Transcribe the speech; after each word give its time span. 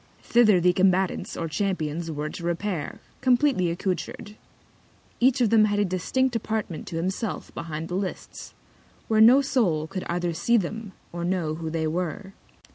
Thither 0.23 0.59
the 0.59 0.73
Combatants, 0.73 1.37
or 1.37 1.47
Champions 1.47 2.09
were 2.09 2.27
to 2.27 2.43
repair, 2.43 2.99
compleatly 3.21 3.69
accoutred. 3.69 4.35
Each 5.19 5.41
of 5.41 5.51
them 5.51 5.65
had 5.65 5.77
a 5.77 5.85
distinct 5.85 6.35
Apartment 6.35 6.87
to 6.87 6.95
himself 6.95 7.53
behind 7.53 7.87
the 7.87 7.93
Lists, 7.93 8.55
where 9.07 9.21
no 9.21 9.41
Soul 9.41 9.85
could 9.85 10.03
either 10.09 10.33
see 10.33 10.57
them, 10.57 10.93
or 11.13 11.23
know 11.23 11.53
who 11.53 11.69
they 11.69 11.85
were. 11.85 12.33